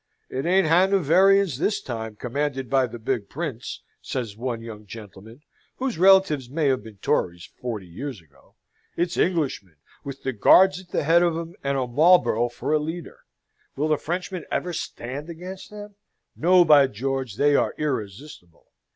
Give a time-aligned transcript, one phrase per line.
[0.31, 5.41] "It ain't Hanoverians this time, commanded by the big Prince," says one young gentleman
[5.75, 8.55] (whose relatives may have been Tories forty years ago)
[8.97, 12.79] "it's Englishmen, with the Guards at the head of 'em, and a Marlborough for a
[12.79, 13.19] leader!
[13.75, 15.93] Will the Frenchmen ever stand against them?
[16.35, 18.65] No, by George, they are irresistible."